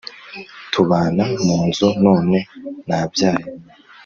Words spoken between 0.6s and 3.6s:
tubana mu nzu None nabyaye